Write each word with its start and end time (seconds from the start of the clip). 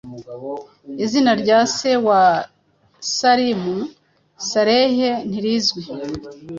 Izina 1.03 1.31
rya 1.41 1.59
se 1.75 1.91
wa 2.07 2.23
Salim 3.17 3.63
Saleh 4.49 4.97
ntirizwi 5.29 5.81